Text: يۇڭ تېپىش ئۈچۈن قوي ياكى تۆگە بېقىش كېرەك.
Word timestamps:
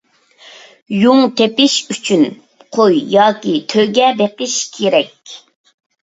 يۇڭ 0.99 1.19
تېپىش 1.41 1.73
ئۈچۈن 1.95 2.23
قوي 2.77 2.97
ياكى 3.15 3.53
تۆگە 3.73 4.07
بېقىش 4.23 4.55
كېرەك. 4.79 5.35